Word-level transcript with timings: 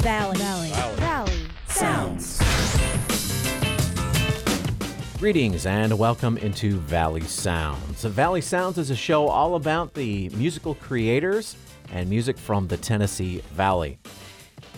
Valley. 0.00 0.38
Valley. 0.38 0.70
Valley. 0.96 1.46
Sounds. 1.68 2.40
Greetings 5.18 5.66
and 5.66 5.98
welcome 5.98 6.38
into 6.38 6.78
Valley 6.78 7.20
Sounds. 7.20 8.04
Valley 8.04 8.40
Sounds 8.40 8.78
is 8.78 8.88
a 8.88 8.96
show 8.96 9.28
all 9.28 9.56
about 9.56 9.92
the 9.92 10.30
musical 10.30 10.74
creators 10.74 11.54
and 11.92 12.08
music 12.08 12.38
from 12.38 12.66
the 12.68 12.78
Tennessee 12.78 13.42
Valley. 13.52 13.98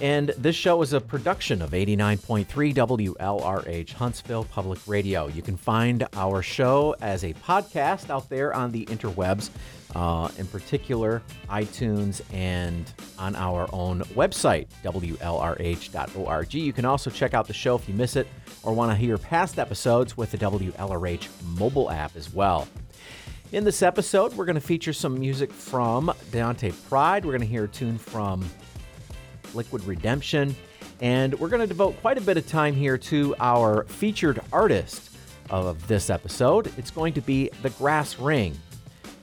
And 0.02 0.30
this 0.36 0.56
show 0.56 0.82
is 0.82 0.94
a 0.94 1.00
production 1.00 1.62
of 1.62 1.70
89.3 1.70 2.44
WLRH 2.74 3.92
Huntsville 3.92 4.42
Public 4.42 4.80
Radio. 4.88 5.28
You 5.28 5.42
can 5.42 5.56
find 5.56 6.08
our 6.14 6.42
show 6.42 6.96
as 7.00 7.22
a 7.22 7.32
podcast 7.34 8.10
out 8.10 8.28
there 8.28 8.52
on 8.52 8.72
the 8.72 8.84
interwebs, 8.86 9.50
uh, 9.94 10.28
in 10.38 10.48
particular 10.48 11.22
iTunes 11.48 12.20
and 12.34 12.92
on 13.16 13.36
our 13.36 13.68
own 13.72 14.00
website, 14.16 14.66
WLRH.org. 14.82 16.52
You 16.52 16.72
can 16.72 16.84
also 16.84 17.08
check 17.08 17.32
out 17.32 17.46
the 17.46 17.54
show 17.54 17.76
if 17.76 17.88
you 17.88 17.94
miss 17.94 18.16
it 18.16 18.26
or 18.64 18.72
want 18.72 18.90
to 18.90 18.96
hear 18.96 19.16
past 19.18 19.60
episodes 19.60 20.16
with 20.16 20.32
the 20.32 20.38
WLRH 20.38 21.28
mobile 21.56 21.92
app 21.92 22.16
as 22.16 22.34
well. 22.34 22.66
In 23.52 23.62
this 23.62 23.82
episode, 23.82 24.32
we're 24.32 24.46
going 24.46 24.54
to 24.54 24.60
feature 24.60 24.94
some 24.94 25.20
music 25.20 25.52
from 25.52 26.12
Deante 26.32 26.72
Pride. 26.88 27.24
We're 27.24 27.32
going 27.32 27.42
to 27.42 27.46
hear 27.46 27.64
a 27.64 27.68
tune 27.68 27.98
from 27.98 28.50
Liquid 29.54 29.84
Redemption. 29.84 30.54
And 31.00 31.38
we're 31.38 31.48
going 31.48 31.60
to 31.60 31.66
devote 31.66 32.00
quite 32.00 32.18
a 32.18 32.20
bit 32.20 32.36
of 32.36 32.46
time 32.46 32.74
here 32.74 32.96
to 32.98 33.34
our 33.40 33.84
featured 33.84 34.40
artist 34.52 35.10
of 35.50 35.86
this 35.88 36.10
episode. 36.10 36.72
It's 36.78 36.90
going 36.90 37.12
to 37.14 37.20
be 37.20 37.50
The 37.62 37.70
Grass 37.70 38.18
Ring. 38.18 38.56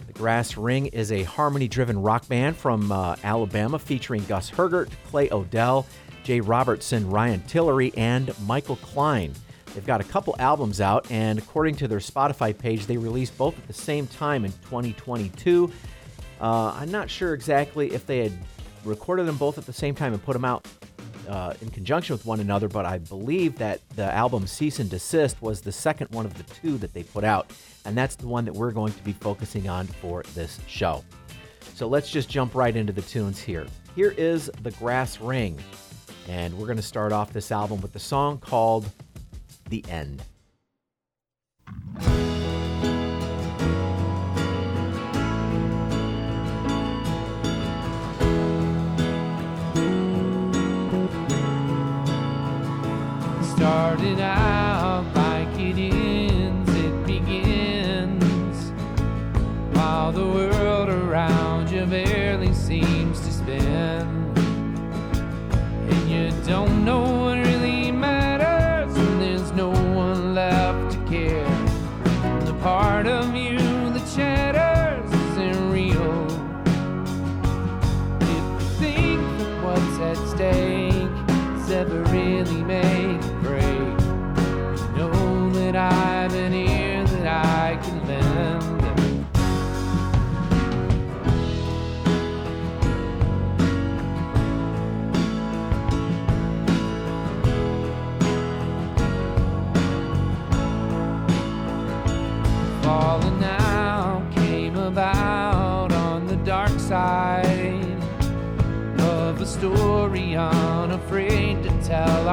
The 0.05 0.13
Grass 0.13 0.57
Ring 0.57 0.87
is 0.87 1.11
a 1.11 1.23
harmony 1.23 1.67
driven 1.67 2.01
rock 2.01 2.27
band 2.27 2.57
from 2.57 2.91
uh, 2.91 3.15
Alabama 3.23 3.79
featuring 3.79 4.25
Gus 4.25 4.51
Hergert, 4.51 4.89
Clay 5.07 5.29
Odell, 5.31 5.85
Jay 6.23 6.41
Robertson, 6.41 7.09
Ryan 7.09 7.41
Tillery, 7.43 7.93
and 7.95 8.33
Michael 8.45 8.75
Klein. 8.77 9.33
They've 9.73 9.85
got 9.85 10.01
a 10.01 10.03
couple 10.03 10.35
albums 10.39 10.81
out, 10.81 11.09
and 11.11 11.39
according 11.39 11.75
to 11.77 11.87
their 11.87 11.99
Spotify 11.99 12.57
page, 12.57 12.85
they 12.85 12.97
released 12.97 13.37
both 13.37 13.57
at 13.57 13.67
the 13.67 13.73
same 13.73 14.07
time 14.07 14.45
in 14.45 14.51
2022. 14.51 15.71
Uh, 16.41 16.73
I'm 16.75 16.91
not 16.91 17.09
sure 17.09 17.33
exactly 17.33 17.91
if 17.93 18.05
they 18.05 18.19
had 18.19 18.33
recorded 18.83 19.25
them 19.25 19.37
both 19.37 19.57
at 19.57 19.65
the 19.65 19.73
same 19.73 19.95
time 19.95 20.13
and 20.13 20.23
put 20.23 20.33
them 20.33 20.45
out 20.45 20.67
uh, 21.27 21.53
in 21.61 21.69
conjunction 21.69 22.13
with 22.13 22.25
one 22.25 22.39
another, 22.39 22.67
but 22.67 22.85
I 22.85 22.97
believe 22.97 23.57
that 23.59 23.81
the 23.95 24.11
album 24.11 24.47
Cease 24.47 24.79
and 24.79 24.89
Desist 24.89 25.41
was 25.41 25.61
the 25.61 25.71
second 25.71 26.09
one 26.11 26.25
of 26.25 26.35
the 26.35 26.43
two 26.55 26.77
that 26.79 26.93
they 26.93 27.03
put 27.03 27.23
out, 27.23 27.53
and 27.85 27.95
that's 27.95 28.15
the 28.15 28.27
one 28.27 28.45
that 28.45 28.53
we're 28.53 28.71
going 28.71 28.93
to 28.93 29.03
be 29.03 29.13
focusing 29.13 29.69
on 29.69 29.85
for 29.85 30.23
this 30.33 30.59
show. 30.67 31.03
So 31.75 31.87
let's 31.87 32.09
just 32.09 32.29
jump 32.29 32.55
right 32.55 32.75
into 32.75 32.91
the 32.91 33.03
tunes 33.03 33.39
here. 33.39 33.67
Here 33.95 34.13
is 34.17 34.49
The 34.63 34.71
Grass 34.71 35.21
Ring, 35.21 35.59
and 36.27 36.57
we're 36.57 36.65
going 36.65 36.77
to 36.77 36.83
start 36.83 37.11
off 37.11 37.31
this 37.31 37.51
album 37.51 37.79
with 37.81 37.93
the 37.93 37.99
song 37.99 38.39
called 38.39 38.89
The 39.69 39.85
End. 39.87 40.23
Started 53.99 54.21
out 54.21 54.38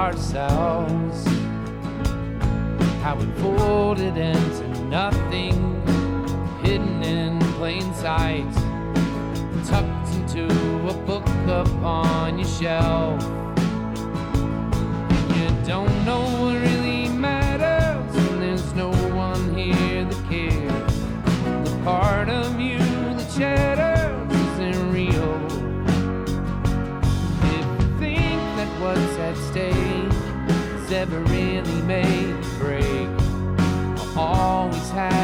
ourselves. 0.06 1.26
How 3.02 3.18
it 3.18 3.32
folded 3.38 4.16
into 4.16 4.84
nothing 4.84 5.82
hidden 6.62 7.02
in 7.02 7.40
plain 7.54 7.92
sight 7.94 8.52
tucked 9.66 10.14
into 10.14 10.46
a 10.88 10.94
book 11.06 11.26
upon 11.48 12.38
your 12.38 12.48
shelf 12.48 13.35
really 31.56 31.82
make 31.82 32.34
or 32.34 32.58
break, 32.58 33.08
I'll 34.16 34.18
always 34.18 34.90
have 34.90 35.15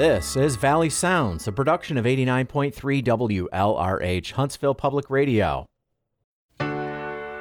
This 0.00 0.34
is 0.34 0.56
Valley 0.56 0.88
Sounds, 0.88 1.46
a 1.46 1.52
production 1.52 1.98
of 1.98 2.06
89.3 2.06 3.04
WLRH 3.04 4.32
Huntsville 4.32 4.74
Public 4.74 5.10
Radio. 5.10 5.66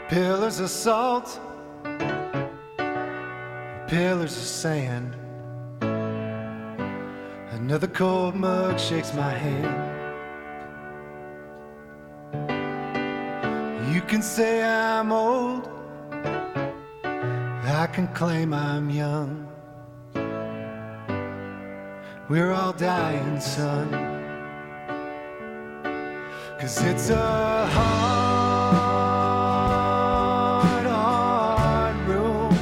Pillars 0.09 0.59
of 0.59 0.69
salt, 0.69 1.39
pillars 3.87 4.35
of 4.35 4.43
sand. 4.43 5.15
Another 7.53 7.87
cold 7.87 8.35
mug 8.35 8.77
shakes 8.77 9.13
my 9.13 9.31
hand. 9.31 9.95
You 13.95 14.01
can 14.01 14.21
say 14.21 14.61
I'm 14.61 15.13
old, 15.13 15.69
I 16.25 17.87
can 17.93 18.09
claim 18.09 18.53
I'm 18.53 18.89
young. 18.89 19.45
We're 22.29 22.51
all 22.51 22.73
dying, 22.73 23.39
son. 23.39 23.89
Cause 26.59 26.79
it's 26.83 27.09
a 27.09 27.65
hard, 27.65 28.05
hard 30.85 31.95
room. 32.07 32.55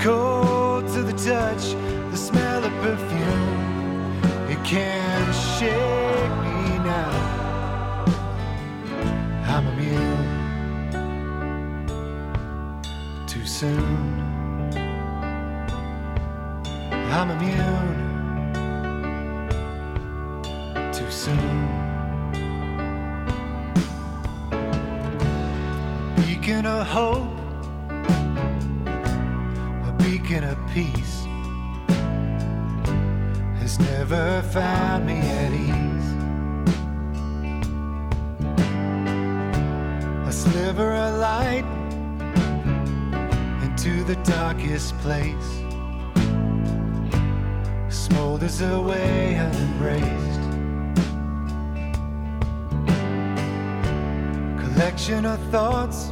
Cold 0.00 0.88
to 0.94 1.02
the 1.02 1.12
touch, 1.12 1.74
the 2.10 2.16
smell 2.16 2.64
of 2.64 2.72
perfume. 2.80 4.22
It 4.48 4.64
can't 4.64 5.34
shake 5.58 6.34
me 6.40 6.78
now. 6.88 7.12
I'm 9.46 9.66
immune. 9.66 10.24
Too 13.26 13.44
soon. 13.44 14.09
I'm 17.12 17.30
immune. 17.32 17.96
Too 20.92 21.10
soon. 21.10 21.66
Beacon 26.16 26.66
of 26.66 26.86
hope, 26.86 27.36
a 29.88 29.92
beacon 29.98 30.44
of 30.44 30.56
peace, 30.72 31.26
has 33.58 33.78
never 33.80 34.42
found 34.52 35.06
me 35.06 35.18
at 35.18 35.52
ease. 35.52 36.10
A 40.28 40.32
sliver 40.32 40.94
of 40.94 41.18
light 41.18 41.66
into 43.64 44.04
the 44.04 44.16
darkest 44.22 44.96
place 44.98 45.59
smolders 48.10 48.60
away 48.60 49.34
unembraced. 49.34 50.40
Collection 54.60 55.24
of 55.24 55.38
thoughts 55.50 56.10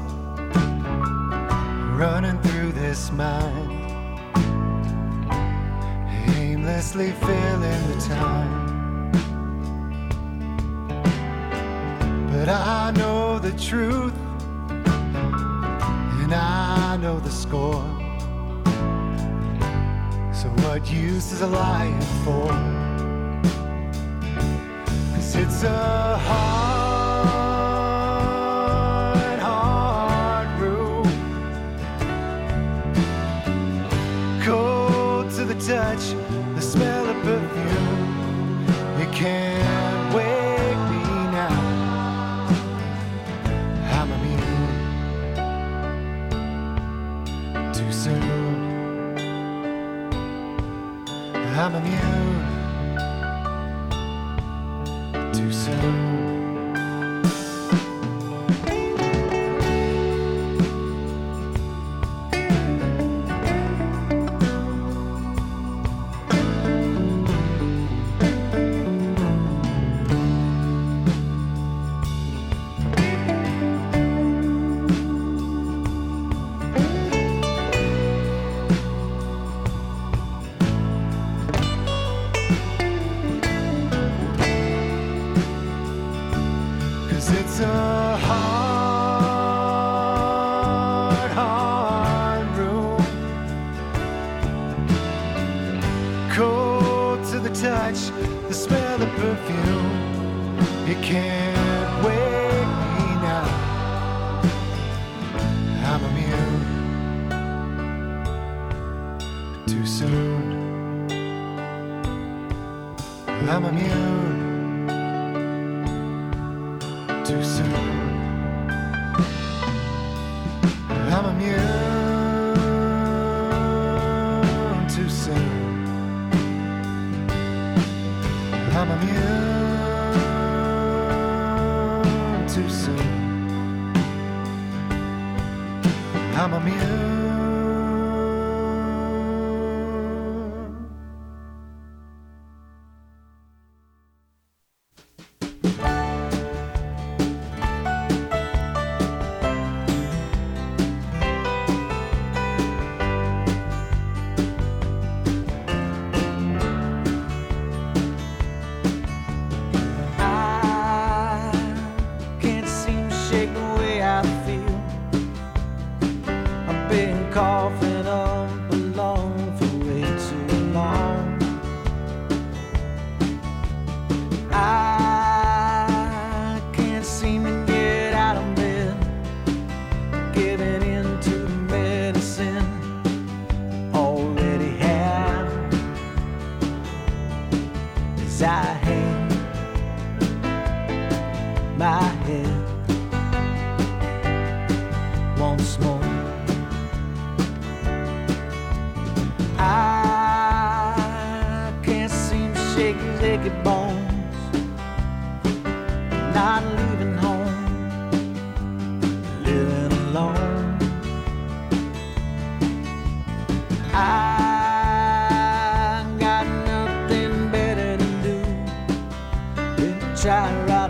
running 1.99 2.41
through 2.43 2.73
this 2.73 3.11
mind, 3.11 3.71
aimlessly 6.37 7.11
filling 7.13 7.85
the 7.93 8.01
time. 8.09 8.69
But 12.31 12.49
I 12.49 12.93
know 12.93 13.39
the 13.41 13.53
truth, 13.53 14.15
and 16.23 16.33
I 16.33 16.97
know 16.99 17.19
the 17.19 17.31
score. 17.31 17.98
What 20.63 20.91
use 20.91 21.33
is 21.33 21.41
a 21.41 21.47
lying 21.47 22.01
for? 22.25 22.49
Cause 25.15 25.37
it's 25.37 25.63
a 25.63 26.19
hard, 26.19 27.39
hard 29.39 30.61
room. 30.61 31.07
Cold 34.43 35.31
to 35.37 35.45
the 35.45 35.55
touch, 35.55 36.15
I'm 51.69 51.75
immune 51.75 52.38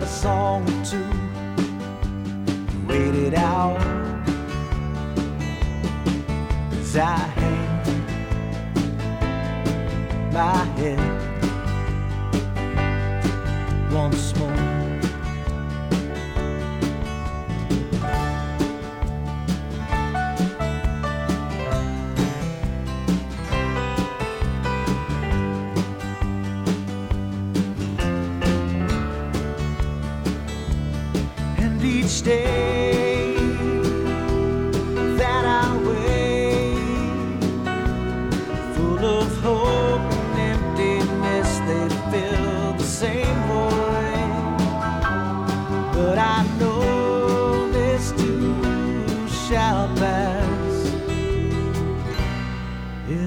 song 0.09 0.63
or 0.63 0.83
two. 0.83 1.05
Wait 2.87 3.15
it 3.15 3.35
out 3.35 3.77
as 6.71 6.97
I 6.97 7.15
hang 7.39 7.69
my 10.33 10.63
head 10.79 10.99
once 13.93 14.35
more. 14.37 14.58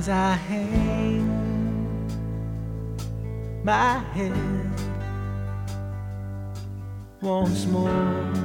As 0.03 0.09
I 0.09 0.33
hang 0.33 1.23
my 3.63 4.01
head 4.15 4.35
once 7.21 7.67
more. 7.67 8.42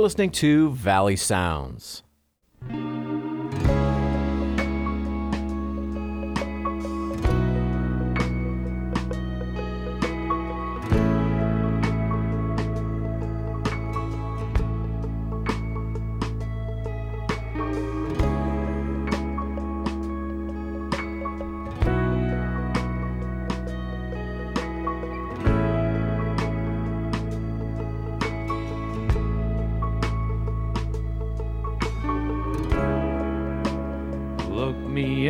Listening 0.00 0.30
to 0.30 0.70
Valley 0.70 1.16
Sounds. 1.16 2.02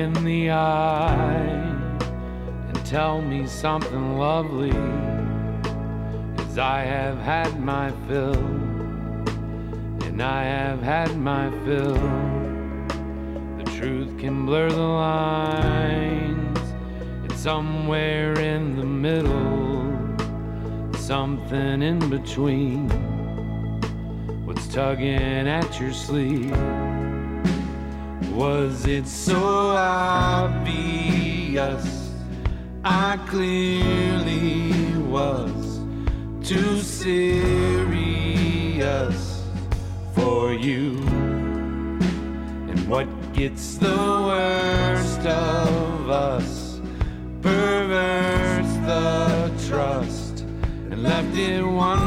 In 0.00 0.12
the 0.24 0.50
eye 0.50 1.28
and 2.68 2.86
tell 2.86 3.20
me 3.20 3.46
something 3.46 4.16
lovely. 4.16 4.72
As 6.46 6.56
I 6.56 6.80
have 6.80 7.18
had 7.18 7.60
my 7.60 7.90
fill, 8.08 8.46
and 10.06 10.22
I 10.22 10.42
have 10.44 10.80
had 10.80 11.14
my 11.18 11.50
fill. 11.64 12.00
The 13.58 13.70
truth 13.76 14.16
can 14.18 14.46
blur 14.46 14.70
the 14.70 14.90
lines, 15.10 16.58
it's 17.24 17.40
somewhere 17.40 18.32
in 18.40 18.76
the 18.76 18.86
middle, 18.86 19.84
something 20.96 21.82
in 21.82 21.98
between. 22.08 22.88
What's 24.46 24.66
tugging 24.66 25.46
at 25.46 25.78
your 25.78 25.92
sleeve? 25.92 26.89
Was 28.40 28.86
it 28.86 29.06
so 29.06 29.36
obvious? 29.76 30.64
I 32.82 33.18
clearly 33.26 34.72
was 35.02 35.80
too 36.42 36.78
serious 36.80 37.84
for 40.14 40.54
you. 40.54 41.02
And 42.70 42.88
what 42.88 43.06
gets 43.34 43.76
the 43.76 43.98
worst 44.30 45.20
of 45.26 46.08
us? 46.08 46.80
Perverse 47.42 48.74
the 48.86 49.52
trust 49.68 50.40
and 50.90 51.02
left 51.02 51.36
it 51.36 51.62
one 51.62 51.99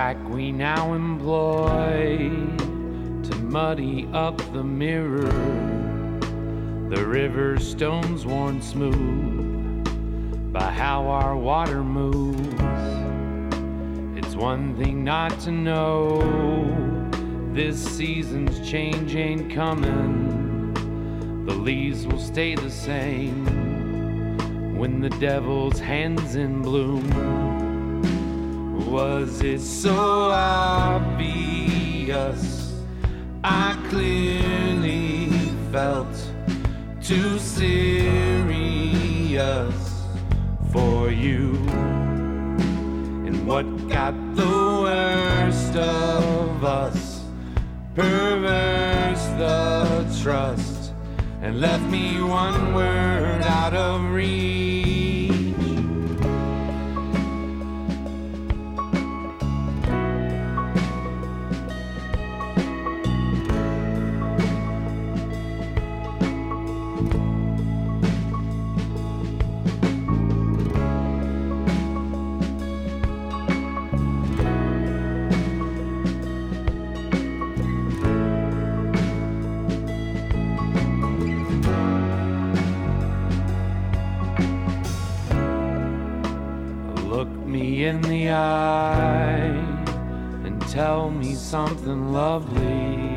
tack 0.00 0.30
we 0.30 0.50
now 0.50 0.94
employ 0.94 2.16
to 3.22 3.36
muddy 3.42 4.08
up 4.14 4.38
the 4.54 4.64
mirror. 4.64 5.30
The 6.88 7.04
river 7.06 7.58
stones 7.58 8.24
worn 8.24 8.62
smooth 8.62 10.54
by 10.54 10.70
how 10.70 11.06
our 11.06 11.36
water 11.36 11.84
moves. 11.84 12.62
It's 14.18 14.34
one 14.34 14.74
thing 14.78 15.04
not 15.04 15.38
to 15.40 15.50
know 15.50 16.22
this 17.52 17.78
season's 17.78 18.58
change 18.66 19.14
ain't 19.14 19.52
coming. 19.52 20.72
The 21.44 21.56
leaves 21.56 22.06
will 22.06 22.24
stay 22.32 22.54
the 22.54 22.70
same 22.70 23.44
when 24.78 25.00
the 25.02 25.10
devil's 25.10 25.78
hands 25.78 26.36
in 26.36 26.62
bloom. 26.62 27.49
Was 28.90 29.40
it 29.42 29.60
so 29.60 29.94
obvious? 30.32 31.22
I 33.44 33.78
clearly 33.88 35.30
felt 35.70 36.12
too 37.00 37.38
serious 37.38 38.58
for 40.72 41.08
you. 41.08 41.52
And 43.26 43.46
what 43.46 43.64
got 43.88 44.14
the 44.34 44.80
worst 44.82 45.76
of 45.76 46.64
us? 46.64 47.22
Perverse 47.94 49.24
the 49.38 50.04
trust 50.20 50.92
and 51.40 51.60
left 51.60 51.84
me 51.84 52.20
one 52.20 52.74
word 52.74 53.42
out 53.42 53.72
of 53.72 54.10
reach. 54.10 54.59
Me 87.60 87.84
in 87.84 88.00
the 88.00 88.30
eye 88.30 89.52
and 90.44 90.60
tell 90.68 91.10
me 91.10 91.34
something 91.34 92.10
lovely. 92.10 93.09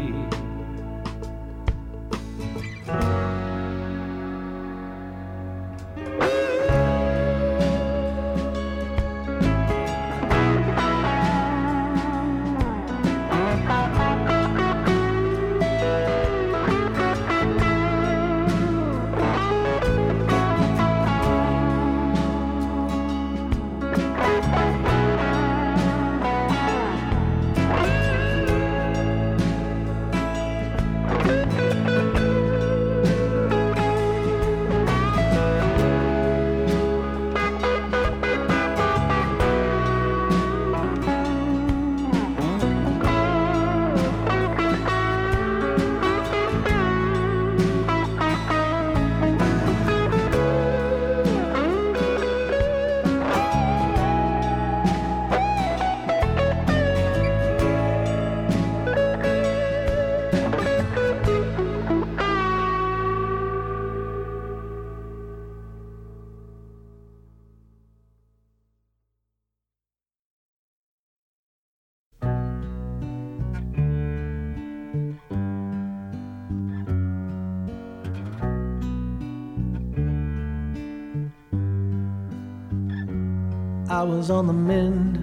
Was 84.23 84.31
on 84.31 84.47
the 84.47 84.53
mend. 84.53 85.17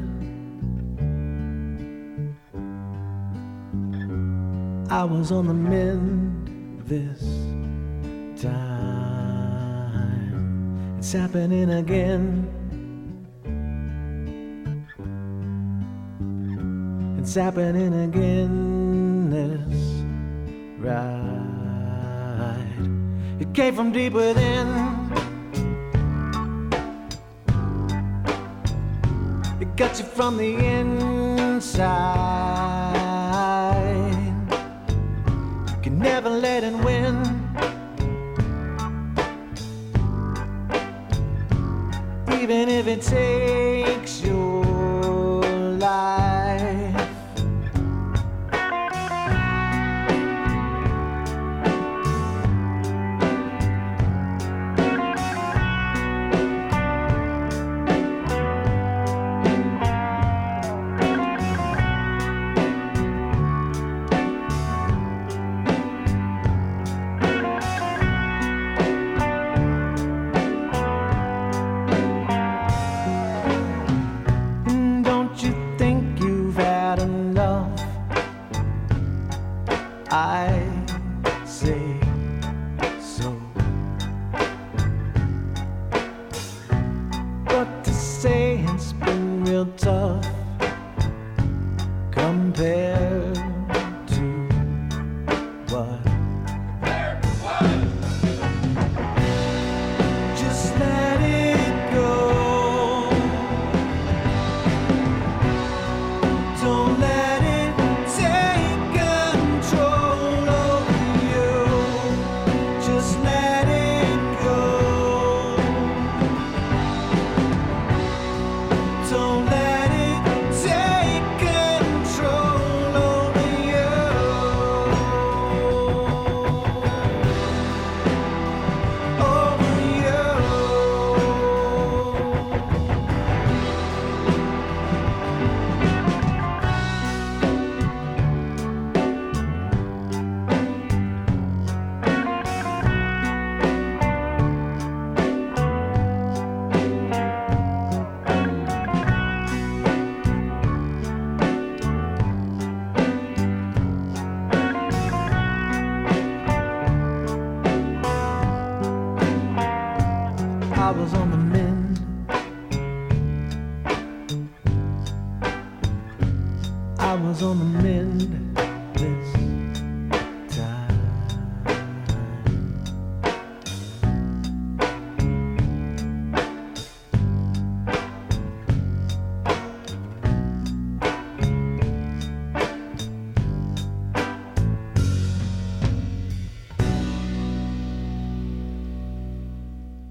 I 4.92 5.04
was 5.04 5.33
on 5.33 5.47
the 5.47 5.54
mend 5.54 6.83
this 6.87 7.23
time. 8.42 8.59
It's 10.99 11.12
happening 11.14 11.71
again. 11.71 12.47
It's 17.19 17.35
happening 17.35 17.95
again. 18.04 19.30
This 19.30 20.04
right. 20.78 21.07
It 23.40 23.54
came 23.54 23.75
from 23.75 23.92
deep 23.92 24.12
within. 24.12 24.89
From 30.20 30.36
the 30.36 30.54
inside. 30.54 31.80
You 35.66 35.80
can 35.83 35.98
never 35.98 36.28
let 36.28 36.62
it 36.62 36.74
win. 36.85 37.16
Even 42.38 42.68
if 42.68 42.87
it 42.87 43.00
takes 43.00 43.60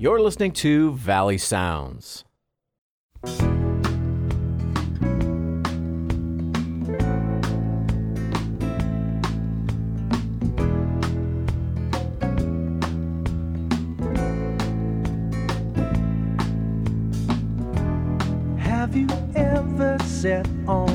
You're 0.10 0.22
listening 0.22 0.54
to 0.54 0.93
Valley 0.93 1.38
Sounds. 1.38 2.26
Have 18.58 18.95
you 18.95 19.08
ever 19.36 20.00
sat 20.06 20.50
on 20.67 20.88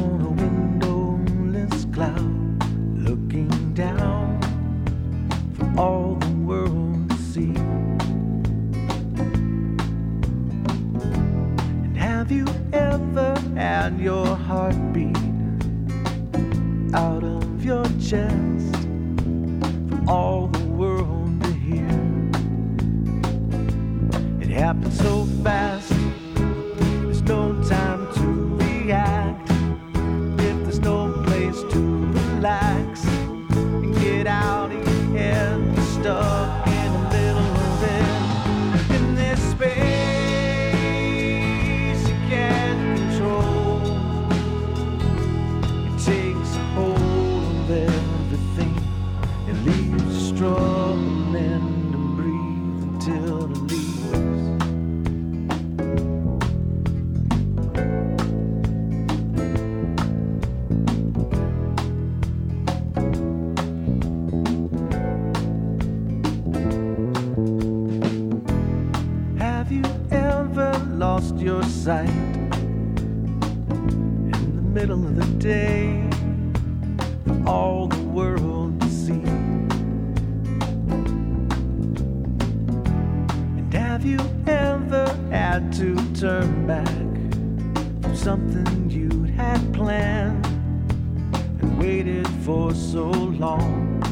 for 92.45 92.75
so 92.75 93.07
long. 93.09 94.03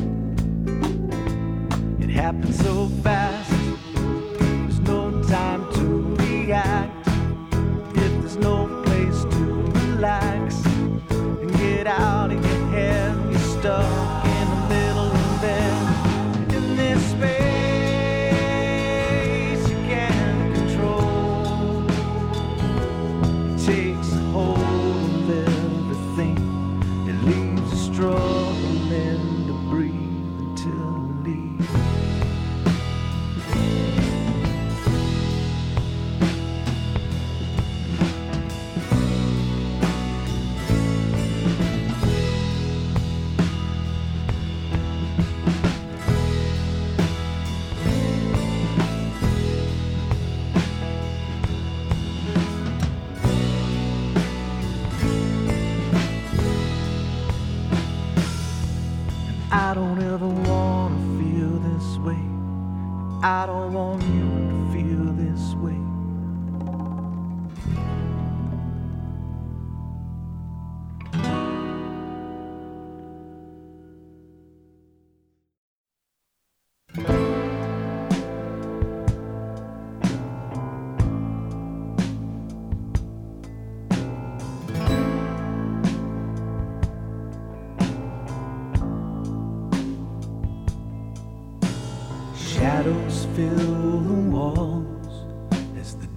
It 2.01 2.09
happened 2.09 2.55
so 2.55 2.89
fast. 3.03 3.42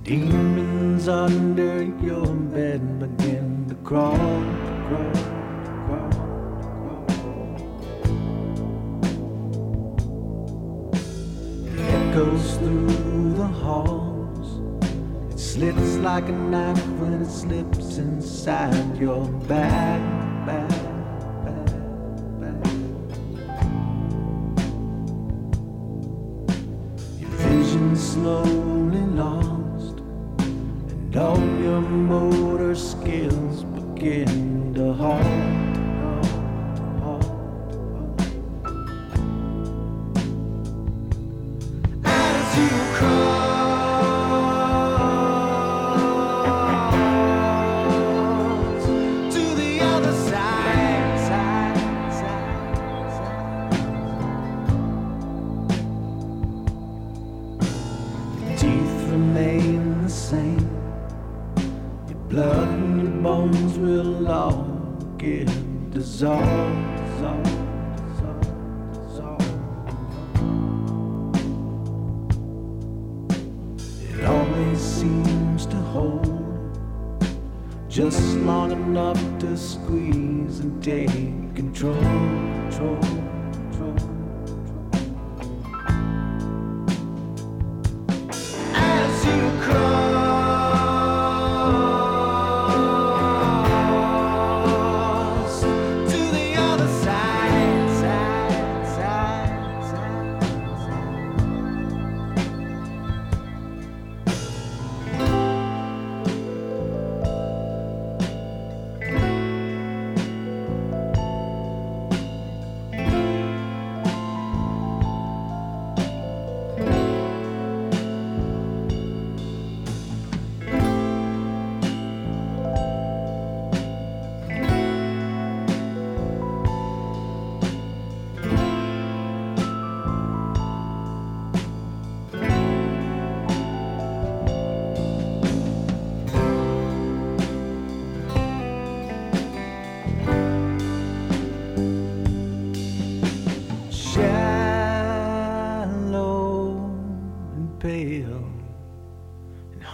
Demons 0.06 1.08
under 1.08 1.82
your 1.82 2.28
bed 2.28 3.00
begin 3.00 3.66
to 3.68 3.74
crawl, 3.84 4.16
crawl, 4.86 5.12
crawl, 5.88 6.12
crawl. 7.08 7.58
It 11.66 11.80
echoes 11.90 12.58
through 12.58 13.34
the 13.34 13.48
halls. 13.48 14.50
It 15.34 15.40
slits 15.40 15.96
like 15.96 16.30
a 16.30 16.34
knife 16.34 16.88
when 17.00 17.14
it 17.24 17.26
slips 17.26 17.98
inside 17.98 18.96
your 18.98 19.26
back, 19.48 20.02
back. 20.46 20.85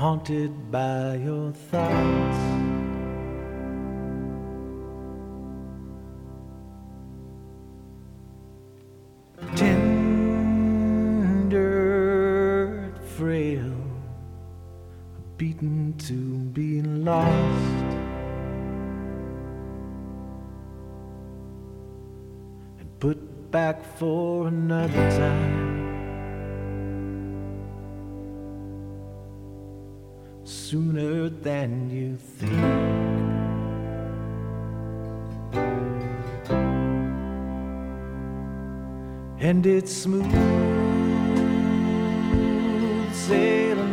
Haunted 0.02 0.72
by 0.72 1.16
your 1.18 1.52
thoughts. 1.52 2.38
Tender, 9.56 10.02
frail, 13.16 13.76
beaten 15.38 15.94
to 16.00 16.14
be 16.50 16.82
lost. 16.82 17.92
And 22.80 22.90
put 23.00 23.52
back 23.52 23.84
for 24.00 24.48
another 24.48 25.12
time. 25.12 25.70
Sooner 30.71 31.27
than 31.27 31.89
you 31.89 32.15
think. 32.15 32.53
And 39.41 39.65
it's 39.65 39.91
smooth 39.91 40.31
sailing 43.13 43.90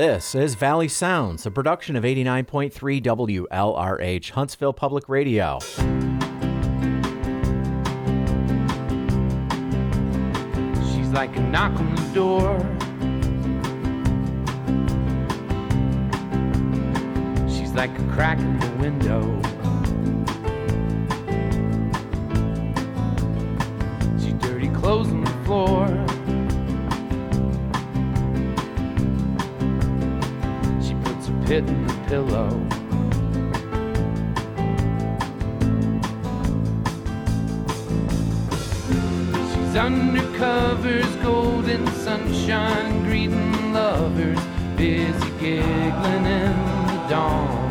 This 0.00 0.34
is 0.34 0.54
Valley 0.54 0.88
Sounds, 0.88 1.44
a 1.44 1.50
production 1.50 1.94
of 1.94 2.04
89.3 2.04 3.02
WLRH, 3.02 4.30
Huntsville 4.30 4.72
Public 4.72 5.10
Radio. 5.10 5.58
She's 10.88 11.10
like 11.10 11.36
a 11.36 11.40
knock 11.40 11.78
on 11.78 11.94
the 11.94 12.02
door. 12.14 12.58
She's 17.46 17.72
like 17.74 17.90
a 17.90 18.12
crack 18.14 18.38
in 18.38 18.58
the 18.58 18.70
window. 18.78 19.20
She 24.18 24.32
dirty 24.32 24.70
clothes 24.70 25.08
on 25.08 25.24
the 25.24 25.44
floor. 25.44 26.09
In 31.50 31.66
the 31.84 31.94
pillow. 32.06 32.48
She's 39.50 39.74
undercovers, 39.74 41.22
golden 41.22 41.84
sunshine, 41.88 43.02
greeting 43.02 43.72
lovers, 43.72 44.38
busy 44.76 45.30
giggling 45.40 46.26
in 46.26 46.56
the 46.86 47.06
dawn. 47.08 47.70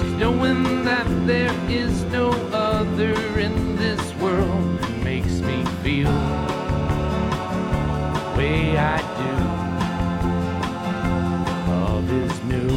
She's 0.00 0.12
knowing 0.18 0.84
that 0.84 1.06
there 1.26 1.54
is 1.70 2.02
no 2.04 2.30
other 2.52 3.14
in 3.38 3.76
this 3.76 4.14
world 4.16 4.80
makes 5.02 5.40
me 5.40 5.64
feel 5.82 6.59
way 8.40 8.78
I 8.78 8.98
do. 9.20 9.32
Love 11.70 12.08
is 12.10 12.34
new. 12.44 12.72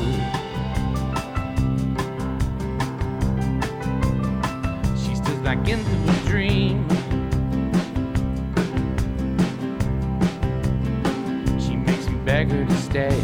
She 5.02 5.16
steps 5.16 5.42
back 5.48 5.70
into 5.70 5.96
a 6.12 6.16
dream. 6.28 6.86
She 11.64 11.78
makes 11.78 12.10
me 12.10 12.18
beg 12.26 12.52
her 12.52 12.66
to 12.66 12.78
stay. 12.90 13.22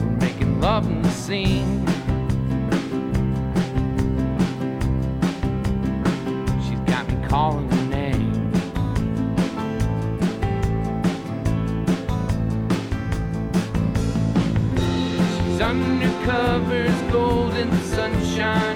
We're 0.00 0.18
making 0.26 0.60
love 0.60 0.86
in 0.86 1.00
the 1.00 1.10
scene. 1.10 1.81
Sunshine, 18.32 18.71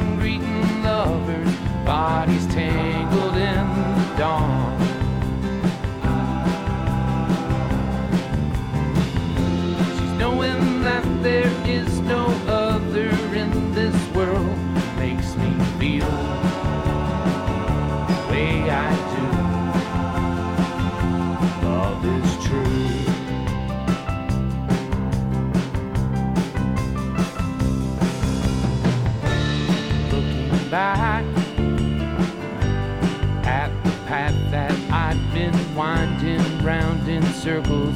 circles, 37.46 37.94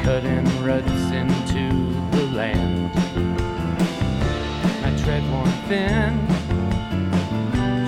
cutting 0.00 0.44
ruts 0.64 1.10
into 1.10 1.68
the 2.12 2.24
land. 2.36 2.88
I 4.84 4.96
tread 5.02 5.24
one 5.28 5.50
thin. 5.66 6.12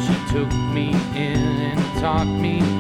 She 0.03 0.33
took 0.33 0.53
me 0.75 0.89
in 1.15 1.39
and 1.71 2.01
taught 2.01 2.27
me 2.27 2.74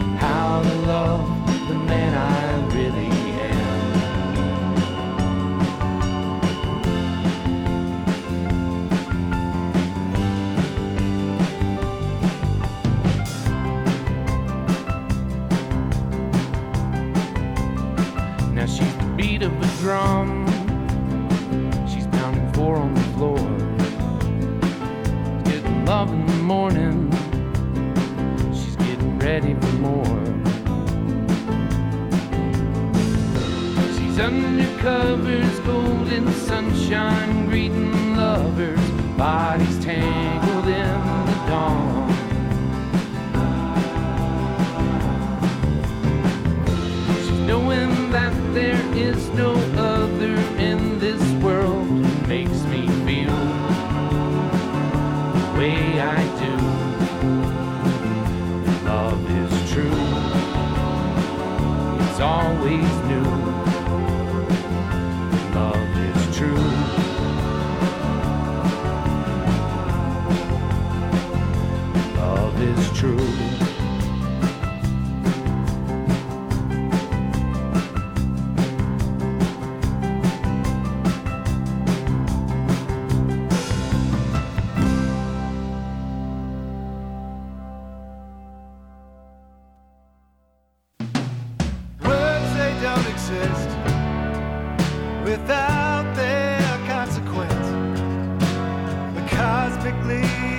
please. 100.05 100.54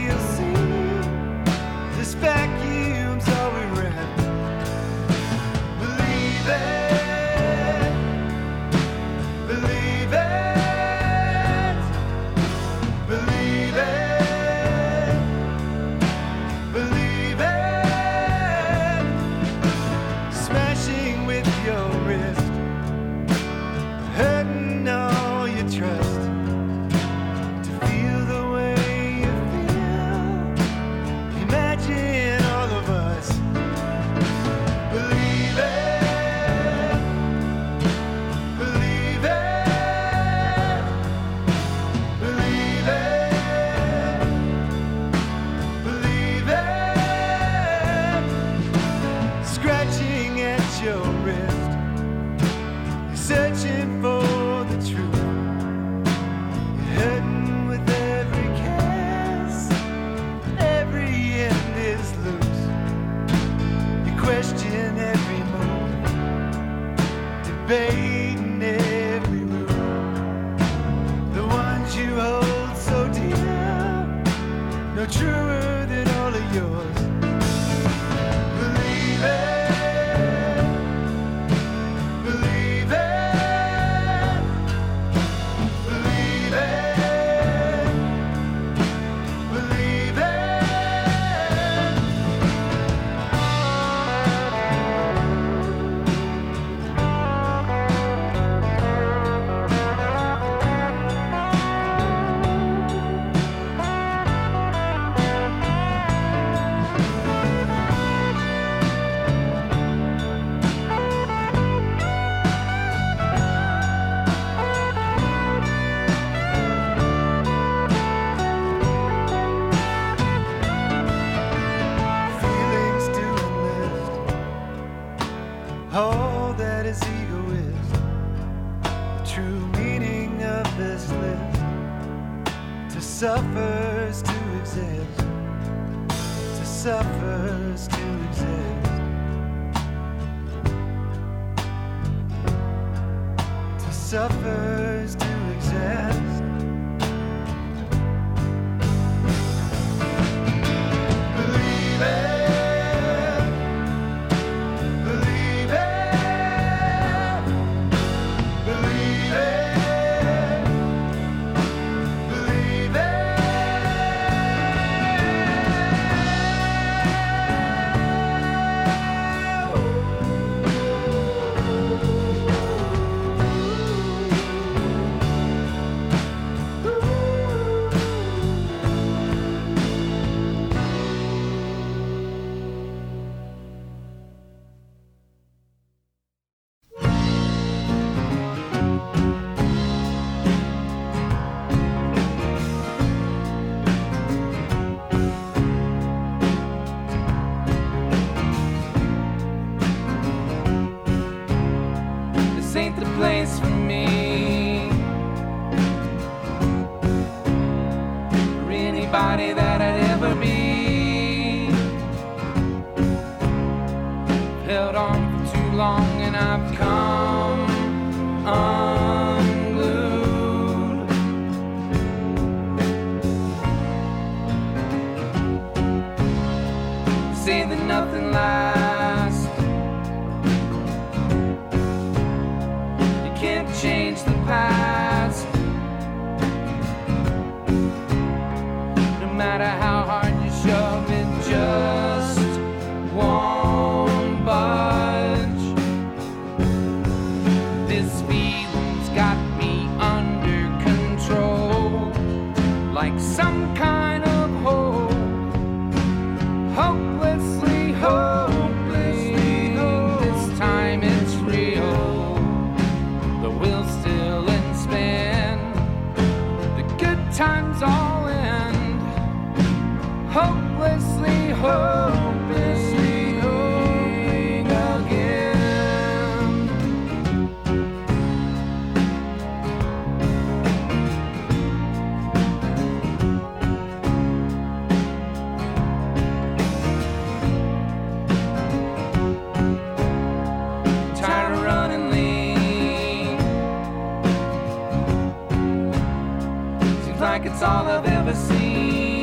it's 297.56 297.64
all 297.64 297.88
I've 297.88 298.06
ever 298.06 298.36
seen. 298.36 299.15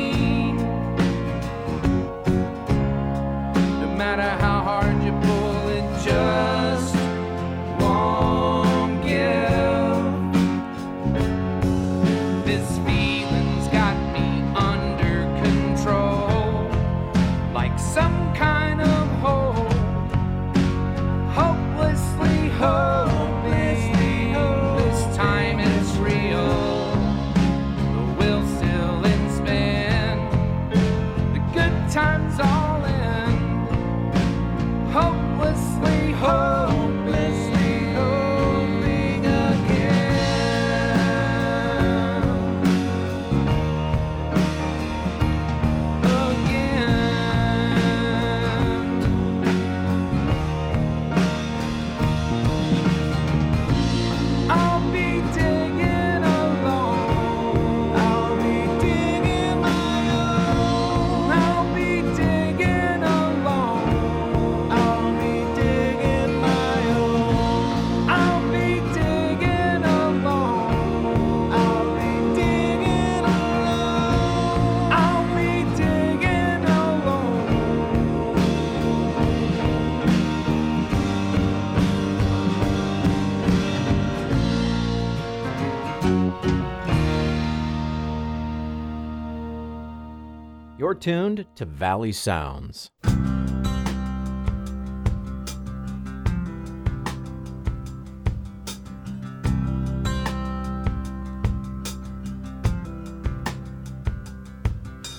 tuned 91.03 91.45
to 91.53 91.65
Valley 91.65 92.13
Sounds. 92.13 92.89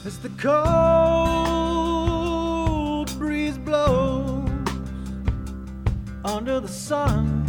As 0.07 0.18
the 0.20 0.30
cold 0.39 0.64
breeze 3.18 3.59
blows 3.59 4.49
under 6.24 6.61
the 6.61 6.68
sun, 6.68 7.45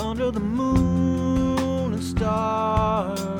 under 0.00 0.32
the 0.32 0.40
moon 0.40 1.92
and 1.92 2.02
stars. 2.02 3.33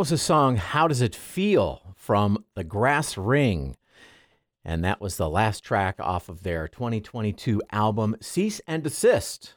Was 0.00 0.10
a 0.10 0.16
song, 0.16 0.56
How 0.56 0.88
Does 0.88 1.02
It 1.02 1.14
Feel, 1.14 1.92
from 1.94 2.42
The 2.54 2.64
Grass 2.64 3.18
Ring. 3.18 3.76
And 4.64 4.82
that 4.82 4.98
was 4.98 5.18
the 5.18 5.28
last 5.28 5.62
track 5.62 5.96
off 6.00 6.30
of 6.30 6.42
their 6.42 6.66
2022 6.68 7.60
album, 7.70 8.16
Cease 8.22 8.62
and 8.66 8.82
Desist. 8.82 9.56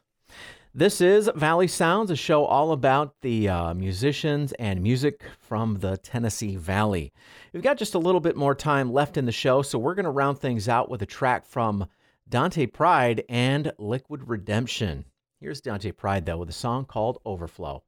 This 0.75 0.99
is 0.99 1.29
Valley 1.33 1.69
Sounds, 1.69 2.11
a 2.11 2.17
show 2.17 2.43
all 2.43 2.73
about 2.73 3.21
the 3.21 3.47
uh, 3.47 3.73
musicians 3.73 4.51
and 4.59 4.83
music 4.83 5.23
from 5.39 5.79
the 5.79 5.95
Tennessee 5.95 6.57
Valley. 6.57 7.13
We've 7.53 7.63
got 7.63 7.77
just 7.77 7.95
a 7.95 7.99
little 7.99 8.19
bit 8.19 8.35
more 8.35 8.53
time 8.53 8.91
left 8.91 9.15
in 9.15 9.23
the 9.23 9.31
show, 9.31 9.61
so 9.61 9.79
we're 9.79 9.95
going 9.95 10.03
to 10.03 10.11
round 10.11 10.39
things 10.39 10.67
out 10.67 10.89
with 10.89 11.01
a 11.01 11.05
track 11.05 11.45
from 11.45 11.87
Dante 12.27 12.65
Pride 12.65 13.23
and 13.29 13.71
Liquid 13.77 14.27
Redemption. 14.27 15.05
Here's 15.39 15.61
Dante 15.61 15.93
Pride, 15.93 16.25
though, 16.25 16.39
with 16.39 16.49
a 16.49 16.51
song 16.51 16.83
called 16.83 17.19
Overflow. 17.23 17.83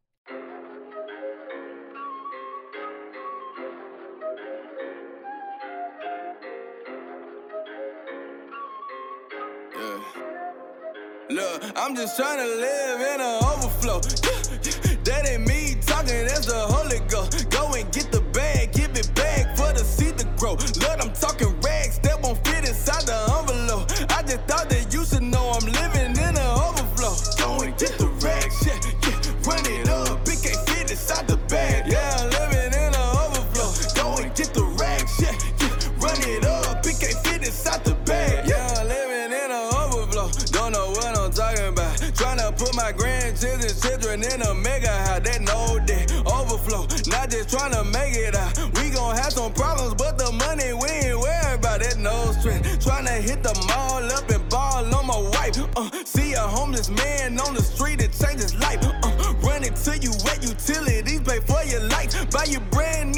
Look, 11.30 11.63
I'm 11.76 11.95
just 11.95 12.17
trying 12.17 12.38
to 12.38 12.45
live 12.45 13.01
in 13.01 13.19
an 13.19 13.43
overflow. 13.43 13.99
Yeah, 14.21 14.30
yeah. 14.61 14.95
That 15.05 15.28
ain't 15.28 15.47
me 15.47 15.73
talking, 15.82 16.21
that's 16.28 16.45
the 16.45 16.53
Holy 16.69 16.99
Ghost. 17.09 17.49
Go 17.49 17.73
and 17.73 17.91
get 17.91 18.11
the 18.11 18.21
bag, 18.32 18.73
give 18.73 18.95
it 18.95 19.09
back 19.15 19.57
for 19.57 19.73
the 19.73 19.80
seed 19.82 20.19
to 20.19 20.26
grow. 20.38 20.51
Lord, 20.53 21.01
I'm 21.01 21.13
talking 21.13 21.49
rags 21.61 21.97
that 21.99 22.21
won't 22.21 22.38
fit 22.45 22.69
inside 22.69 23.09
the 23.09 23.24
tryna 47.56 47.86
make 47.93 48.16
it 48.16 48.36
out. 48.36 48.58
We 48.76 48.89
gon' 48.89 49.16
have 49.16 49.32
some 49.32 49.53
problems, 49.53 49.93
but 49.95 50.18
the 50.18 50.32
money 50.32 50.74
we 50.74 50.89
ain't 51.08 51.20
worried 51.20 51.60
about. 51.60 51.80
That 51.80 51.97
no 51.97 52.32
stress. 52.39 52.60
Tryna 52.84 53.22
hit 53.22 53.43
the 53.43 53.56
mall 53.68 54.03
up 54.12 54.30
and 54.30 54.47
ball 54.49 54.84
on 54.93 55.06
my 55.08 55.20
wife. 55.36 55.58
Uh, 55.78 55.89
see 56.03 56.34
a 56.34 56.41
homeless 56.41 56.89
man 56.89 57.39
on 57.39 57.53
the 57.53 57.62
street, 57.62 58.01
it 58.01 58.12
changes 58.12 58.53
life. 58.60 58.80
Uh, 58.84 59.34
run 59.41 59.64
it 59.64 59.76
you 60.03 60.12
wet 60.26 60.43
utilities, 60.43 61.22
pay 61.22 61.39
for 61.39 61.64
your 61.64 61.82
lights. 61.89 62.26
Buy 62.26 62.45
you 62.45 62.60
brand 62.72 63.14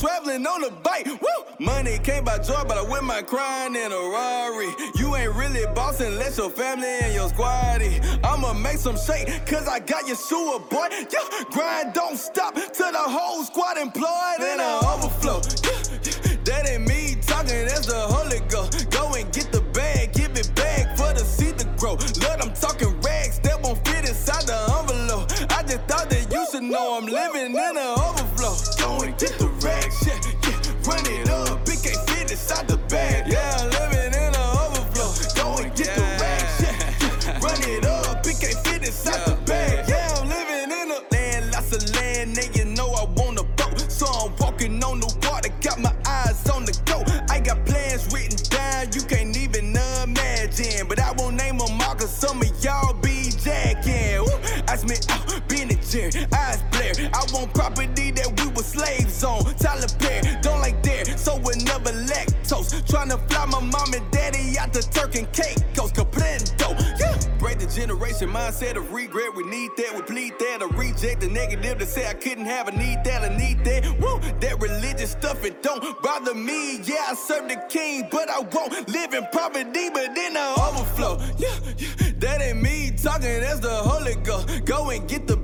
traveling 0.00 0.46
on 0.46 0.64
a 0.64 0.70
bike. 0.70 1.06
Woo! 1.06 1.44
Money 1.58 1.98
came 1.98 2.24
by 2.24 2.38
joy, 2.38 2.62
but 2.66 2.78
I 2.78 2.82
went 2.82 3.04
my 3.04 3.20
crying 3.20 3.76
in 3.76 3.92
a 3.92 4.02
Rari. 4.14 4.70
You 4.96 5.14
ain't 5.14 5.34
really 5.34 5.66
boss 5.74 6.00
unless 6.00 6.38
your 6.38 6.48
family 6.48 6.88
and 6.88 7.12
your 7.12 7.28
squaddy. 7.28 8.00
I'ma 8.24 8.54
make 8.54 8.78
some 8.78 8.96
shake, 8.96 9.28
cause 9.46 9.68
I 9.68 9.78
got 9.78 10.06
your 10.06 10.16
shoe, 10.16 10.58
boy. 10.70 10.88
Yeah, 10.90 11.44
grind 11.50 11.92
don't 11.92 12.16
stop 12.16 12.54
till 12.54 12.92
the 12.92 12.98
whole 12.98 13.44
squad 13.44 13.76
employed 13.76 14.40
in 14.40 14.58
a 14.58 14.80
overflow. 14.88 15.42
Yeah, 15.64 15.82
yeah, 16.02 16.36
that 16.44 16.68
ain't 16.70 16.88
me 16.88 17.16
talking, 17.20 17.66
that's 17.66 17.86
the 17.86 18.00
Holy 18.00 18.40
Ghost. 18.48 18.88
Go 18.90 19.12
and 19.12 19.30
get 19.34 19.52
the 19.52 19.60
bag, 19.74 20.14
give 20.14 20.32
it 20.32 20.50
back 20.54 20.96
for 20.96 21.12
the 21.12 21.24
seed 21.24 21.58
to 21.58 21.66
grow. 21.76 21.98
Lord, 22.24 22.40
I'm 22.40 22.54
talking 22.54 22.98
rags 23.02 23.38
that 23.40 23.60
won't 23.62 23.86
fit 23.86 24.08
inside 24.08 24.46
the 24.46 24.56
envelope. 24.80 25.30
I 25.52 25.62
just 25.62 25.82
thought 25.84 26.08
that 26.08 26.32
you 26.32 26.46
should 26.50 26.62
know 26.62 26.96
I'm 26.96 27.04
living 27.04 27.52
in 27.52 27.76
an 27.76 27.98
overflow. 28.00 28.56
Go 28.78 29.04
and 29.04 29.18
get 29.18 29.36
the 29.38 29.49
property 57.60 58.10
that 58.10 58.28
we 58.40 58.48
were 58.56 58.62
slaves 58.62 59.22
on. 59.22 59.44
Tyler 59.56 59.92
Perry, 59.98 60.34
don't 60.40 60.60
like 60.60 60.82
that, 60.82 61.18
so 61.18 61.36
we 61.36 61.52
never 61.64 61.92
lactose. 62.08 62.72
Tryna 62.88 63.18
fly 63.28 63.44
my 63.44 63.60
mom 63.60 63.92
and 63.92 64.10
daddy 64.10 64.58
out 64.58 64.72
the 64.72 64.80
Turk 64.80 65.14
and 65.14 65.30
Caicos, 65.32 65.92
Caprendo. 65.92 66.68
Yeah. 66.98 67.18
Break 67.38 67.58
the 67.58 67.66
generation 67.66 68.28
mindset 68.30 68.76
of 68.76 68.92
regret. 68.92 69.34
We 69.36 69.44
need 69.44 69.70
that, 69.76 69.94
we 69.94 70.02
plead 70.02 70.38
that. 70.38 70.62
I 70.62 70.66
reject 70.74 71.20
the 71.20 71.28
negative 71.28 71.78
to 71.78 71.86
say 71.86 72.06
I 72.08 72.14
couldn't 72.14 72.46
have 72.46 72.68
a 72.68 72.72
need 72.72 73.04
that, 73.04 73.30
I 73.30 73.36
need 73.36 73.62
that. 73.64 73.84
Woo, 74.00 74.20
that 74.40 74.58
religious 74.60 75.10
stuff, 75.10 75.44
it 75.44 75.62
don't 75.62 75.82
bother 76.02 76.34
me. 76.34 76.80
Yeah, 76.80 77.10
I 77.10 77.14
serve 77.14 77.48
the 77.48 77.62
king, 77.68 78.08
but 78.10 78.30
I 78.30 78.40
won't 78.40 78.88
live 78.88 79.12
in 79.12 79.26
poverty, 79.32 79.90
but 79.90 80.14
then 80.14 80.34
I 80.36 80.46
overflow. 80.66 81.20
Yeah, 81.36 81.56
yeah, 81.76 82.12
that 82.20 82.40
ain't 82.40 82.62
me 82.62 82.90
talking, 82.90 83.40
that's 83.40 83.60
the 83.60 83.74
Holy 83.90 84.14
Ghost. 84.16 84.64
Go 84.64 84.90
and 84.90 85.06
get 85.06 85.26
the 85.26 85.36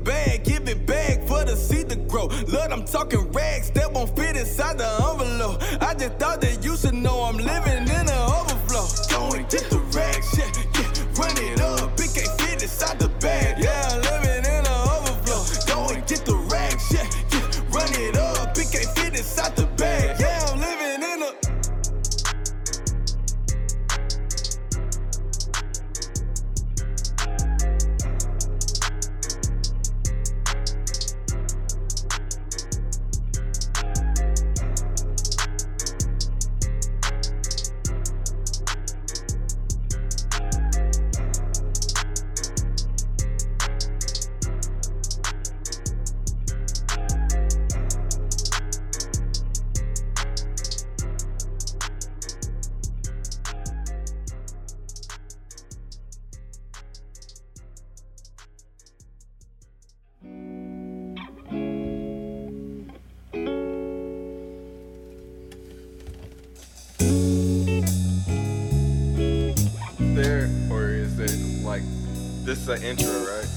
like 71.76 72.44
this 72.44 72.58
is 72.58 72.68
an 72.68 72.82
intro, 72.82 73.12
right? 73.26 73.48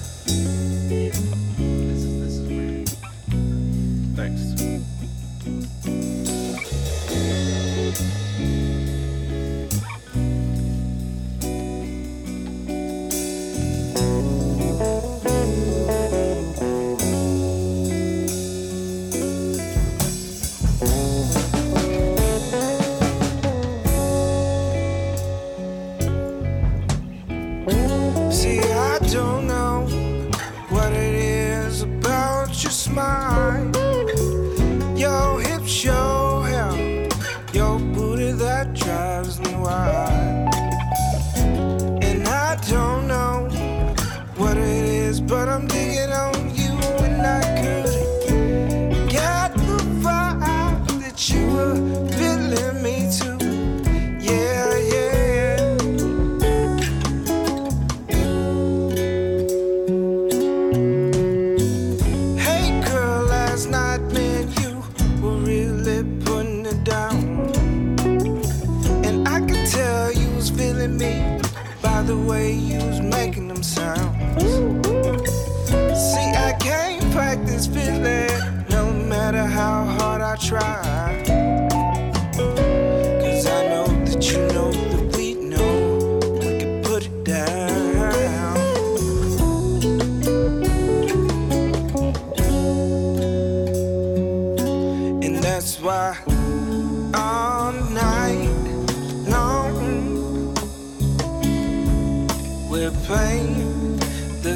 Yeah. 0.90 1.49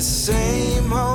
same 0.04 0.90
home. 0.92 1.13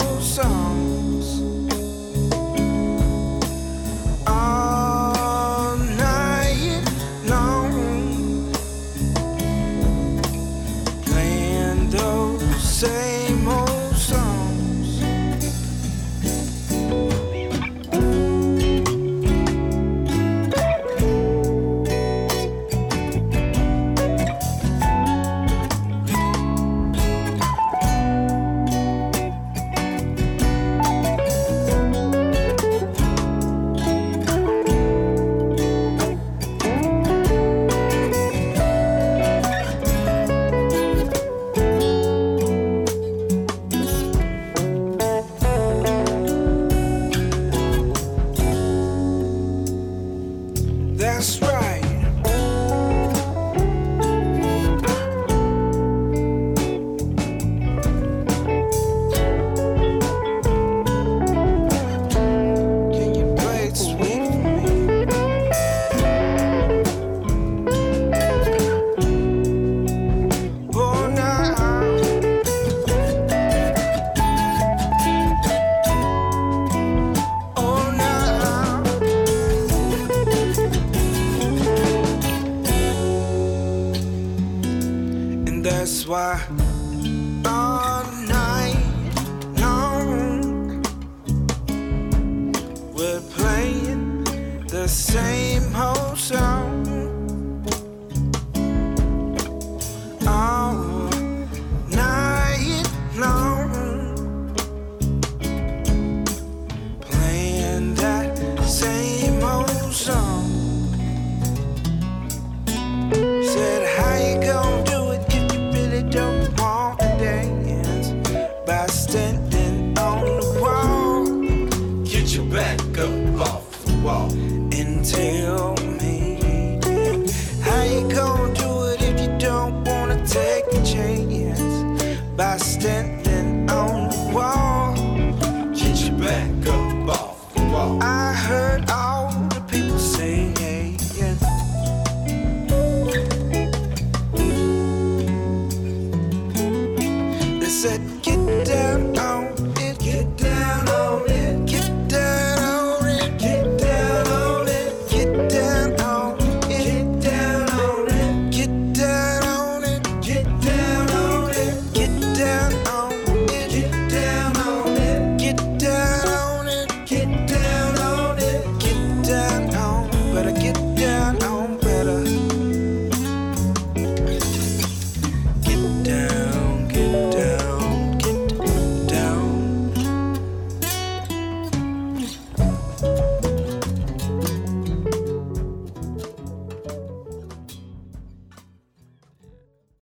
same 94.89 95.58